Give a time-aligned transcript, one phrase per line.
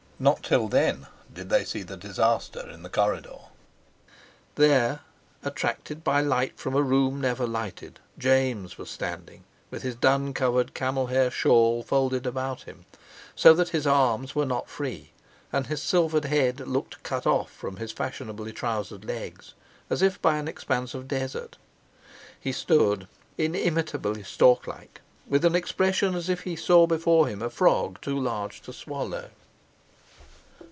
[0.21, 3.39] Not till then did they see the disaster in the corridor.
[4.53, 4.99] There,
[5.43, 11.07] attracted by light from a room never lighted, James was standing with his duncoloured camel
[11.07, 12.85] hair shawl folded about him,
[13.35, 15.09] so that his arms were not free
[15.51, 19.55] and his silvered head looked cut off from his fashionably trousered legs
[19.89, 21.57] as if by an expanse of desert.
[22.39, 23.07] He stood,
[23.39, 28.19] inimitably stork like, with an expression as if he saw before him a frog too
[28.19, 29.31] large to swallow.